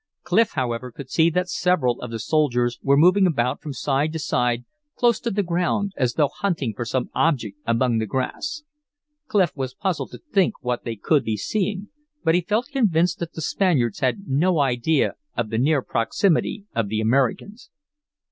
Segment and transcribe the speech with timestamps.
[0.23, 4.17] Clif, however, could see that several of the soldiers were moving about from side to
[4.17, 8.63] side, close to the ground, as though hunting for some object among the grass.
[9.27, 11.89] Clif was puzzled to think what they could be seeking,
[12.23, 16.87] but he felt convinced that the Spaniards had no idea of the near proximity of
[16.89, 17.69] the Americans.